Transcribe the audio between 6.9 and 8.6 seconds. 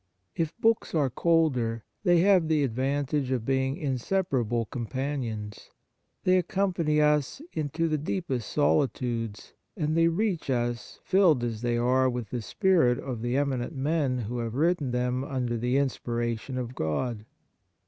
us into the deepest